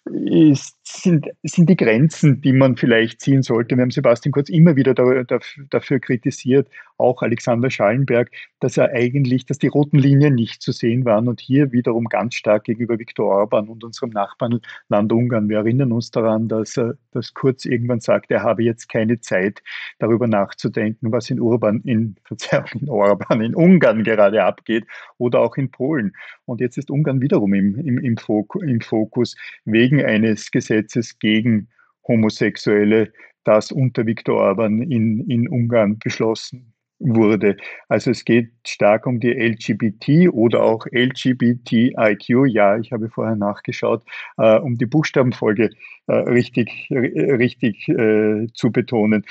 ist 0.05 0.78
sind, 0.89 1.27
sind 1.43 1.69
die 1.69 1.75
Grenzen, 1.75 2.41
die 2.41 2.53
man 2.53 2.75
vielleicht 2.75 3.21
ziehen 3.21 3.43
sollte. 3.43 3.75
Wir 3.75 3.83
haben 3.83 3.91
Sebastian 3.91 4.31
Kurz 4.31 4.49
immer 4.49 4.75
wieder 4.75 4.93
da, 4.93 5.23
da, 5.23 5.39
dafür 5.69 5.99
kritisiert, 5.99 6.67
auch 6.97 7.21
Alexander 7.21 7.69
Schallenberg, 7.69 8.31
dass 8.59 8.77
er 8.77 8.91
eigentlich, 8.91 9.45
dass 9.45 9.57
die 9.57 9.67
roten 9.67 9.97
Linien 9.97 10.35
nicht 10.35 10.61
zu 10.61 10.71
sehen 10.71 11.05
waren 11.05 11.27
und 11.27 11.39
hier 11.39 11.71
wiederum 11.71 12.05
ganz 12.05 12.35
stark 12.35 12.65
gegenüber 12.65 12.99
Viktor 12.99 13.27
Orban 13.27 13.69
und 13.69 13.83
unserem 13.83 14.09
Nachbarland 14.09 14.63
Ungarn. 14.89 15.47
Wir 15.47 15.57
erinnern 15.57 15.91
uns 15.91 16.11
daran, 16.11 16.47
dass, 16.47 16.77
er, 16.77 16.95
dass 17.11 17.33
Kurz 17.33 17.65
irgendwann 17.65 18.01
sagt, 18.01 18.31
er 18.31 18.43
habe 18.43 18.63
jetzt 18.63 18.89
keine 18.89 19.21
Zeit, 19.21 19.61
darüber 19.99 20.27
nachzudenken, 20.27 21.11
was 21.11 21.29
in 21.29 21.39
Urban, 21.39 21.81
in, 21.85 22.15
in 22.79 22.89
Orban, 22.89 23.41
in 23.41 23.55
Ungarn 23.55 24.03
gerade 24.03 24.43
abgeht 24.43 24.85
oder 25.17 25.39
auch 25.39 25.55
in 25.55 25.71
Polen. 25.71 26.13
Und 26.45 26.61
jetzt 26.61 26.77
ist 26.77 26.89
Ungarn 26.89 27.21
wiederum 27.21 27.53
im, 27.53 27.75
im, 27.75 27.99
im, 27.99 28.81
Fokus 28.81 29.35
wegen 29.65 30.03
eines 30.03 30.51
Gesetzes, 30.51 30.78
Gesetzes 30.79 31.19
gegen 31.19 31.67
Homosexuelle, 32.07 33.11
das 33.43 33.71
unter 33.71 34.05
Viktor 34.05 34.37
Orban 34.37 34.81
in, 34.81 35.29
in 35.29 35.47
Ungarn 35.47 35.99
beschlossen 35.99 36.73
wurde. 37.01 37.55
Also 37.87 38.11
es 38.11 38.25
geht 38.25 38.51
stark 38.67 39.05
um 39.05 39.21
die 39.21 39.31
LGBT 39.31 40.33
oder 40.33 40.63
auch 40.63 40.85
LGBTIQ. 40.85 42.47
Ja, 42.47 42.77
ich 42.77 42.91
habe 42.91 43.09
vorher 43.09 43.37
nachgeschaut, 43.37 44.03
äh, 44.37 44.59
um 44.59 44.77
die 44.77 44.85
Buchstabenfolge 44.85 45.69
äh, 46.07 46.13
richtig, 46.13 46.89
richtig 46.91 47.87
äh, 47.87 48.47
zu 48.53 48.71
betonen. 48.71 49.23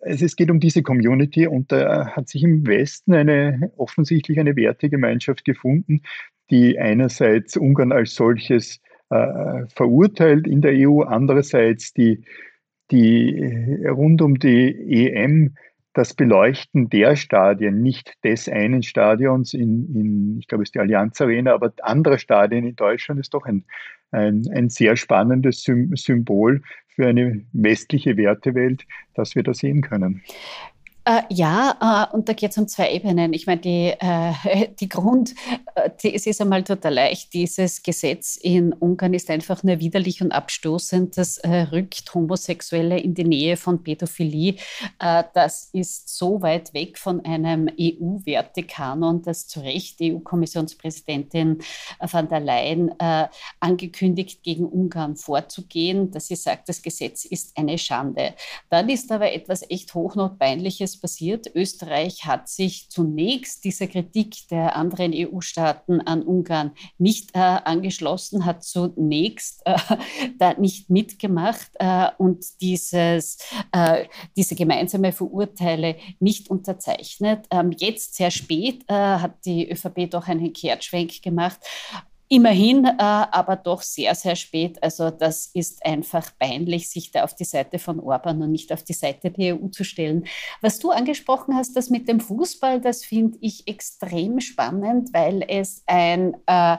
Es, 0.00 0.22
es, 0.22 0.34
geht 0.34 0.50
um 0.50 0.58
diese 0.58 0.82
Community 0.82 1.46
und 1.46 1.70
da 1.70 2.08
hat 2.08 2.28
sich 2.28 2.42
im 2.42 2.66
Westen 2.66 3.14
eine 3.14 3.72
offensichtlich 3.76 4.40
eine 4.40 4.56
Wertegemeinschaft 4.56 5.44
gefunden, 5.44 6.02
die 6.50 6.78
einerseits 6.78 7.56
Ungarn 7.56 7.92
als 7.92 8.14
solches 8.14 8.80
äh, 9.10 9.66
verurteilt 9.74 10.46
in 10.46 10.60
der 10.60 10.72
EU, 10.74 11.02
andererseits 11.02 11.92
die, 11.92 12.22
die 12.90 13.84
rund 13.86 14.22
um 14.22 14.38
die 14.38 15.10
EM 15.10 15.54
das 15.92 16.14
Beleuchten 16.14 16.88
der 16.88 17.16
Stadien, 17.16 17.82
nicht 17.82 18.14
des 18.22 18.48
einen 18.48 18.82
Stadions 18.82 19.54
in, 19.54 19.92
in 19.94 20.38
ich 20.38 20.46
glaube, 20.46 20.62
es 20.62 20.68
ist 20.68 20.74
die 20.76 20.80
Allianz 20.80 21.20
Arena, 21.20 21.52
aber 21.52 21.72
anderer 21.82 22.18
Stadien 22.18 22.64
in 22.64 22.76
Deutschland 22.76 23.20
ist 23.20 23.34
doch 23.34 23.44
ein, 23.44 23.64
ein, 24.12 24.44
ein 24.54 24.68
sehr 24.68 24.96
spannendes 24.96 25.62
Symbol 25.62 26.62
für 26.88 27.08
eine 27.08 27.44
westliche 27.52 28.16
Wertewelt, 28.16 28.86
das 29.14 29.34
wir 29.34 29.42
da 29.42 29.52
sehen 29.52 29.80
können. 29.80 30.22
Äh, 31.10 31.22
ja, 31.28 32.08
äh, 32.12 32.14
und 32.14 32.28
da 32.28 32.34
geht 32.34 32.52
es 32.52 32.58
um 32.58 32.68
zwei 32.68 32.92
Ebenen. 32.92 33.32
Ich 33.32 33.48
meine, 33.48 33.60
die, 33.60 33.92
äh, 33.98 34.68
die 34.80 34.88
Grund, 34.88 35.34
äh, 35.74 35.90
die, 36.00 36.14
es 36.14 36.24
ist 36.24 36.40
einmal 36.40 36.62
total 36.62 36.94
leicht. 36.94 37.32
Dieses 37.34 37.82
Gesetz 37.82 38.36
in 38.36 38.72
Ungarn 38.72 39.12
ist 39.12 39.28
einfach 39.28 39.64
nur 39.64 39.80
widerlich 39.80 40.22
und 40.22 40.30
abstoßend. 40.30 41.18
Das 41.18 41.38
äh, 41.38 41.62
rückt 41.72 42.14
Homosexuelle 42.14 43.00
in 43.00 43.14
die 43.14 43.24
Nähe 43.24 43.56
von 43.56 43.82
Pädophilie. 43.82 44.54
Äh, 45.00 45.24
das 45.34 45.70
ist 45.72 46.16
so 46.16 46.42
weit 46.42 46.72
weg 46.74 46.96
von 46.96 47.24
einem 47.24 47.68
EU-Wertekanon, 47.68 49.22
dass 49.22 49.48
zu 49.48 49.60
Recht 49.60 49.98
EU-Kommissionspräsidentin 50.00 51.58
van 51.98 52.28
der 52.28 52.40
Leyen 52.40 52.94
angekündigt, 53.60 54.42
gegen 54.42 54.66
Ungarn 54.66 55.16
vorzugehen, 55.16 56.10
dass 56.10 56.28
sie 56.28 56.36
sagt, 56.36 56.68
das 56.68 56.82
Gesetz 56.82 57.24
ist 57.24 57.56
eine 57.56 57.78
Schande. 57.78 58.34
Dann 58.68 58.88
ist 58.88 59.10
aber 59.10 59.32
etwas 59.32 59.68
echt 59.68 59.94
Hochnotpeinliches 59.94 60.99
passiert. 61.00 61.50
Österreich 61.54 62.26
hat 62.26 62.48
sich 62.48 62.88
zunächst 62.90 63.64
dieser 63.64 63.86
Kritik 63.86 64.48
der 64.50 64.76
anderen 64.76 65.12
EU-Staaten 65.14 66.00
an 66.00 66.22
Ungarn 66.22 66.72
nicht 66.98 67.30
äh, 67.34 67.38
angeschlossen, 67.38 68.44
hat 68.44 68.64
zunächst 68.64 69.62
äh, 69.64 69.76
da 70.38 70.54
nicht 70.54 70.90
mitgemacht 70.90 71.70
äh, 71.74 72.08
und 72.18 72.44
dieses, 72.60 73.38
äh, 73.72 74.06
diese 74.36 74.54
gemeinsame 74.54 75.12
Verurteile 75.12 75.96
nicht 76.18 76.50
unterzeichnet. 76.50 77.46
Ähm, 77.50 77.72
jetzt 77.76 78.14
sehr 78.14 78.30
spät 78.30 78.84
äh, 78.88 78.94
hat 78.94 79.44
die 79.44 79.70
ÖVP 79.70 80.10
doch 80.10 80.28
einen 80.28 80.52
Kehrtschwenk 80.52 81.22
gemacht 81.22 81.60
Immerhin, 82.32 82.84
äh, 82.84 82.94
aber 82.96 83.56
doch 83.56 83.82
sehr, 83.82 84.14
sehr 84.14 84.36
spät. 84.36 84.80
Also 84.84 85.10
das 85.10 85.46
ist 85.46 85.84
einfach 85.84 86.30
peinlich, 86.38 86.88
sich 86.88 87.10
da 87.10 87.24
auf 87.24 87.34
die 87.34 87.42
Seite 87.42 87.80
von 87.80 87.98
Orban 87.98 88.40
und 88.40 88.52
nicht 88.52 88.72
auf 88.72 88.84
die 88.84 88.92
Seite 88.92 89.32
der 89.32 89.56
EU 89.56 89.66
zu 89.66 89.82
stellen. 89.82 90.24
Was 90.60 90.78
du 90.78 90.92
angesprochen 90.92 91.56
hast, 91.56 91.74
das 91.74 91.90
mit 91.90 92.06
dem 92.06 92.20
Fußball, 92.20 92.80
das 92.80 93.04
finde 93.04 93.36
ich 93.40 93.66
extrem 93.66 94.38
spannend, 94.38 95.12
weil 95.12 95.44
es 95.48 95.82
ein 95.88 96.36
äh, 96.46 96.76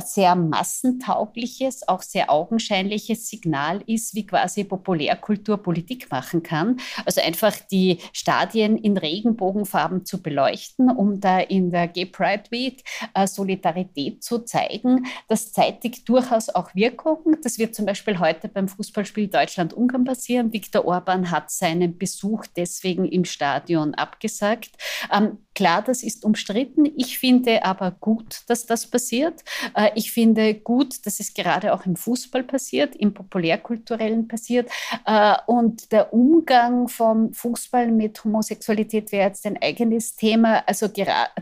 sehr 0.00 0.34
massentaugliches, 0.34 1.88
auch 1.88 2.02
sehr 2.02 2.30
augenscheinliches 2.30 3.28
Signal 3.28 3.82
ist, 3.86 4.14
wie 4.14 4.26
quasi 4.26 4.64
Populärkultur 4.64 5.58
Politik 5.58 6.10
machen 6.10 6.42
kann. 6.42 6.78
Also 7.04 7.20
einfach 7.20 7.56
die 7.70 7.98
Stadien 8.12 8.76
in 8.76 8.96
Regenbogenfarben 8.96 10.04
zu 10.04 10.22
beleuchten, 10.22 10.90
um 10.90 11.20
da 11.20 11.40
in 11.40 11.70
der 11.70 11.88
Gay 11.88 12.06
Pride 12.06 12.44
Week 12.50 12.82
äh, 13.14 13.26
Solidarität 13.26 14.22
zu 14.22 14.40
zeigen. 14.40 15.06
Das 15.28 15.52
zeitigt 15.52 16.08
durchaus 16.08 16.48
auch 16.48 16.74
Wirkung. 16.74 17.36
Das 17.42 17.58
wird 17.58 17.74
zum 17.74 17.86
Beispiel 17.86 18.18
heute 18.18 18.48
beim 18.48 18.68
Fußballspiel 18.68 19.28
Deutschland-Ungarn 19.28 20.04
passieren. 20.04 20.52
Viktor 20.52 20.84
Orban 20.84 21.30
hat 21.30 21.50
seinen 21.50 21.98
Besuch 21.98 22.46
deswegen 22.56 23.04
im 23.04 23.24
Stadion 23.24 23.94
abgesagt. 23.94 24.70
Ähm, 25.12 25.38
klar, 25.54 25.82
das 25.82 26.02
ist 26.02 26.24
umstritten. 26.24 26.86
Ich 26.96 27.18
finde 27.18 27.64
aber 27.64 27.90
gut, 27.90 28.42
dass 28.48 28.66
das 28.66 28.86
passiert. 28.86 29.40
Äh, 29.80 29.92
ich 29.94 30.12
finde 30.12 30.54
gut, 30.54 31.06
dass 31.06 31.20
es 31.20 31.34
gerade 31.34 31.72
auch 31.72 31.86
im 31.86 31.96
Fußball 31.96 32.42
passiert, 32.42 32.96
im 32.96 33.14
populärkulturellen 33.14 34.28
passiert. 34.28 34.70
Äh, 35.06 35.36
und 35.46 35.92
der 35.92 36.12
Umgang 36.12 36.88
vom 36.88 37.32
Fußball 37.32 37.90
mit 37.90 38.22
Homosexualität 38.24 39.12
wäre 39.12 39.28
jetzt 39.28 39.46
ein 39.46 39.60
eigenes 39.60 40.16
Thema, 40.16 40.62
also 40.66 40.88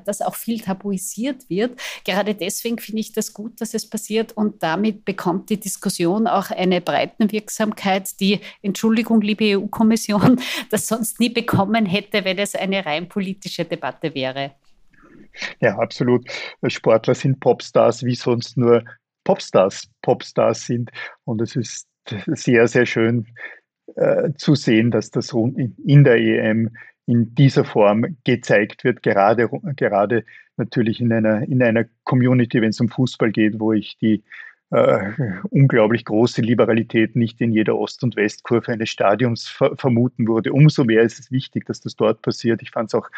das 0.04 0.22
auch 0.22 0.34
viel 0.34 0.60
tabuisiert 0.60 1.48
wird. 1.48 1.78
Gerade 2.04 2.34
deswegen 2.34 2.78
finde 2.78 3.00
ich 3.00 3.12
das 3.12 3.32
gut, 3.32 3.60
dass 3.60 3.74
es 3.74 3.88
passiert 3.88 4.36
und 4.36 4.62
damit 4.62 5.04
bekommt 5.04 5.50
die 5.50 5.58
Diskussion 5.58 6.26
auch 6.26 6.50
eine 6.50 6.80
Breitenwirksamkeit, 6.80 8.20
die, 8.20 8.40
Entschuldigung, 8.62 9.20
liebe 9.20 9.58
EU-Kommission, 9.58 10.40
das 10.70 10.86
sonst 10.86 11.20
nie 11.20 11.28
bekommen 11.30 11.86
hätte, 11.86 12.24
wenn 12.24 12.38
es 12.38 12.54
eine 12.54 12.84
rein 12.84 13.08
politische 13.08 13.64
Debatte 13.64 14.14
wäre. 14.14 14.52
Ja, 15.60 15.78
absolut. 15.78 16.26
Sportler 16.66 17.14
sind 17.14 17.40
Popstars, 17.40 18.04
wie 18.04 18.14
sonst 18.14 18.56
nur 18.56 18.84
Popstars 19.24 19.88
Popstars 20.02 20.66
sind. 20.66 20.90
Und 21.24 21.40
es 21.40 21.56
ist 21.56 21.86
sehr, 22.26 22.66
sehr 22.66 22.86
schön 22.86 23.26
äh, 23.96 24.32
zu 24.36 24.54
sehen, 24.54 24.90
dass 24.90 25.10
das 25.10 25.32
in 25.32 26.04
der 26.04 26.16
EM 26.16 26.70
in 27.06 27.34
dieser 27.34 27.64
Form 27.64 28.18
gezeigt 28.24 28.84
wird, 28.84 29.02
gerade, 29.02 29.48
gerade 29.76 30.24
natürlich 30.58 31.00
in 31.00 31.12
einer, 31.12 31.42
in 31.42 31.62
einer 31.62 31.86
Community, 32.04 32.60
wenn 32.60 32.68
es 32.68 32.80
um 32.80 32.88
Fußball 32.88 33.32
geht, 33.32 33.58
wo 33.58 33.72
ich 33.72 33.96
die 33.98 34.22
äh, 34.70 35.12
unglaublich 35.50 36.04
große 36.04 36.42
Liberalität 36.42 37.16
nicht 37.16 37.40
in 37.40 37.52
jeder 37.52 37.76
Ost- 37.76 38.02
und 38.02 38.16
Westkurve 38.16 38.72
eines 38.72 38.90
Stadions 38.90 39.48
ver 39.48 39.76
vermuten 39.76 40.26
würde. 40.28 40.52
Umso 40.52 40.84
mehr 40.84 41.02
ist 41.02 41.18
es 41.18 41.30
wichtig, 41.30 41.64
dass 41.66 41.80
das 41.80 41.96
dort 41.96 42.22
passiert. 42.22 42.62
Ich 42.62 42.70
fand 42.70 42.90
es 42.90 42.94
auch 42.94 43.08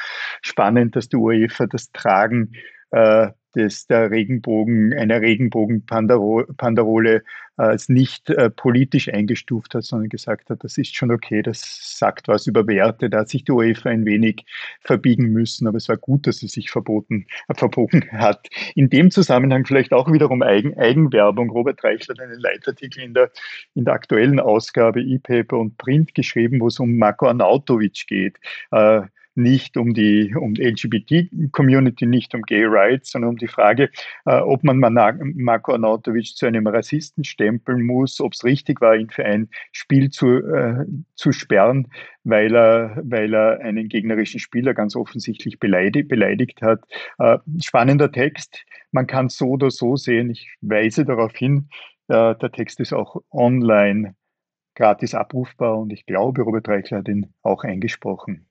spannend, 0.43 0.97
dass 0.97 1.09
die 1.09 1.17
UEFA 1.17 1.67
das 1.67 1.91
Tragen 1.93 2.53
äh, 2.93 3.29
des, 3.55 3.87
der 3.87 4.11
Regenbogen, 4.11 4.93
einer 4.95 5.21
Regenbogen-Panderole 5.21 7.17
äh, 7.17 7.23
als 7.61 7.89
nicht 7.89 8.31
äh, 8.31 8.49
politisch 8.51 9.13
eingestuft 9.13 9.75
hat, 9.75 9.85
sondern 9.85 10.09
gesagt 10.09 10.51
hat, 10.51 10.65
das 10.65 10.79
ist 10.79 10.95
schon 10.95 11.11
okay, 11.11 11.43
das 11.43 11.99
sagt 11.99 12.29
was 12.29 12.47
über 12.47 12.67
Werte. 12.67 13.11
Da 13.11 13.21
hat 13.21 13.29
sich 13.29 13.45
die 13.45 13.53
UEFA 13.53 13.91
ein 13.91 14.07
wenig 14.07 14.47
verbiegen 14.81 15.27
müssen, 15.33 15.67
aber 15.67 15.77
es 15.77 15.89
war 15.89 15.97
gut, 15.97 16.27
dass 16.27 16.39
sie 16.39 16.49
sich 16.49 16.71
verboten, 16.71 17.27
äh, 17.49 17.55
verbogen 17.55 18.11
hat. 18.13 18.49
In 18.75 18.89
dem 18.89 19.11
Zusammenhang 19.11 19.67
vielleicht 19.67 19.93
auch 19.93 20.11
wiederum 20.11 20.43
Eigen, 20.43 20.77
Eigenwerbung. 20.79 21.51
Robert 21.51 21.83
Reichler 21.85 22.15
hat 22.15 22.21
einen 22.21 22.41
Leitartikel 22.41 23.03
in 23.03 23.15
der, 23.15 23.31
in 23.75 23.85
der 23.85 23.95
aktuellen 23.95 24.41
Ausgabe 24.41 25.03
E-Paper 25.03 25.59
und 25.59 25.77
Print 25.77 26.15
geschrieben, 26.15 26.61
wo 26.61 26.69
es 26.69 26.81
um 26.81 26.97
Marko 26.97 27.27
Arnautovic 27.27 28.07
geht. 28.07 28.39
Äh, 28.71 29.03
nicht 29.35 29.77
um 29.77 29.95
die 29.95 30.35
um 30.35 30.55
LGBT-Community, 30.55 32.07
nicht 32.07 32.35
um 32.35 32.43
Gay 32.43 32.65
Rights, 32.65 33.13
sondern 33.13 33.31
um 33.31 33.37
die 33.37 33.49
Frage, 33.49 33.91
äh, 34.27 34.37
ob 34.37 34.65
man 34.65 34.79
Marko 34.79 35.73
Arnautovic 35.73 36.37
zu 36.37 36.47
einem 36.47 36.67
Rassisten 36.67 37.25
stempeln 37.25 37.85
muss, 37.85 38.21
ob 38.21 38.33
es 38.33 38.45
richtig 38.45 38.81
war, 38.81 38.97
ihn 38.97 39.11
für 39.11 39.25
ein 39.25 39.49
Spiel 39.73 40.11
zu, 40.11 40.39
äh, 40.39 40.85
zu 41.15 41.33
sperren, 41.33 41.89
weil 42.25 42.55
er, 42.55 43.01
weil 43.05 43.35
er 43.35 43.61
einen 43.61 43.89
gegnerischen 43.89 44.41
Spieler 44.41 44.75
ganz 44.75 44.97
offensichtlich 44.97 45.59
beleidigt, 45.59 46.09
beleidigt 46.09 46.63
hat. 46.63 46.81
Äh, 47.19 47.39
spannender 47.61 48.11
Text. 48.13 48.65
Man 48.93 49.07
kann 49.07 49.27
es 49.27 49.37
so 49.37 49.51
oder 49.51 49.71
so 49.71 49.97
sehen. 49.97 50.31
Ich 50.31 50.51
weise 50.61 51.05
darauf 51.05 51.35
hin, 51.37 51.69
äh, 52.09 52.35
der 52.35 52.51
Text 52.53 52.81
ist 52.81 52.93
auch 52.93 53.23
online 53.31 54.15
gratis 54.75 55.15
abrufbar 55.15 55.79
und 55.79 55.93
ich 55.93 56.07
glaube, 56.07 56.43
Robert 56.43 56.69
Reichler 56.69 56.99
hat 56.99 57.09
ihn 57.09 57.33
auch 57.43 57.65
eingesprochen. 57.65 58.50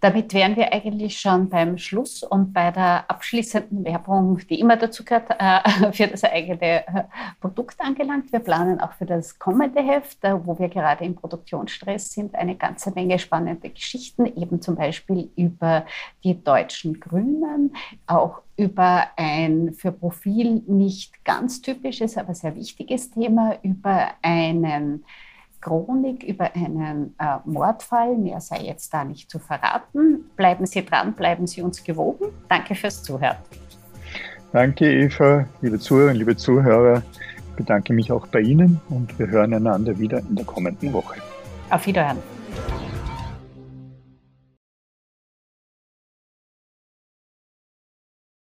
Damit 0.00 0.34
wären 0.34 0.56
wir 0.56 0.72
eigentlich 0.72 1.18
schon 1.18 1.48
beim 1.48 1.78
Schluss 1.78 2.22
und 2.22 2.52
bei 2.52 2.70
der 2.70 3.10
abschließenden 3.10 3.84
Werbung, 3.84 4.38
die 4.48 4.60
immer 4.60 4.76
dazu 4.76 5.04
gehört, 5.04 5.30
äh, 5.38 5.92
für 5.92 6.06
das 6.06 6.22
eigene 6.24 6.86
äh, 6.86 7.04
Produkt 7.40 7.80
angelangt. 7.80 8.30
Wir 8.30 8.40
planen 8.40 8.80
auch 8.80 8.92
für 8.92 9.06
das 9.06 9.38
kommende 9.38 9.82
Heft, 9.82 10.22
äh, 10.22 10.46
wo 10.46 10.58
wir 10.58 10.68
gerade 10.68 11.04
im 11.04 11.14
Produktionsstress 11.14 12.10
sind, 12.10 12.34
eine 12.34 12.56
ganze 12.56 12.90
Menge 12.90 13.18
spannende 13.18 13.70
Geschichten, 13.70 14.26
eben 14.26 14.60
zum 14.60 14.76
Beispiel 14.76 15.30
über 15.36 15.86
die 16.24 16.42
deutschen 16.42 17.00
Grünen, 17.00 17.74
auch 18.06 18.42
über 18.56 19.08
ein 19.16 19.74
für 19.74 19.92
Profil 19.92 20.62
nicht 20.66 21.24
ganz 21.24 21.62
typisches, 21.62 22.16
aber 22.16 22.34
sehr 22.34 22.54
wichtiges 22.54 23.10
Thema, 23.10 23.58
über 23.62 24.10
einen 24.22 25.04
Chronik 25.66 26.22
über 26.22 26.54
einen 26.54 27.14
äh, 27.18 27.38
Mordfall. 27.44 28.16
Mehr 28.16 28.40
sei 28.40 28.60
jetzt 28.62 28.94
da 28.94 29.04
nicht 29.04 29.28
zu 29.28 29.40
verraten. 29.40 30.30
Bleiben 30.36 30.64
Sie 30.64 30.84
dran, 30.84 31.12
bleiben 31.12 31.48
Sie 31.48 31.60
uns 31.60 31.82
gewogen. 31.82 32.26
Danke 32.48 32.76
fürs 32.76 33.02
Zuhören. 33.02 33.36
Danke, 34.52 34.86
Eva, 34.86 35.44
liebe 35.62 35.80
Zuhörerinnen, 35.80 36.18
liebe 36.18 36.36
Zuhörer. 36.36 37.02
Ich 37.50 37.56
bedanke 37.56 37.92
mich 37.92 38.12
auch 38.12 38.28
bei 38.28 38.40
Ihnen 38.40 38.80
und 38.90 39.18
wir 39.18 39.26
hören 39.26 39.54
einander 39.54 39.98
wieder 39.98 40.20
in 40.20 40.36
der 40.36 40.44
kommenden 40.44 40.92
Woche. 40.92 41.16
Auf 41.70 41.84
Wiederhören. 41.84 42.35